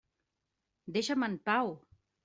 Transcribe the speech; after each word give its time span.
Deixa'm 0.97 1.29
en 1.31 1.39
pau! 1.51 1.75